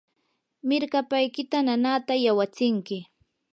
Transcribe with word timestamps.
mirkapaykita 0.67 1.57
nanaata 1.67 2.13
yawatsinki. 2.25 2.97